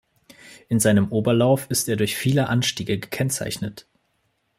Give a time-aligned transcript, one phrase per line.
[0.67, 3.85] In seinem Oberlauf ist er durch viele Anstiege gekennzeichnet.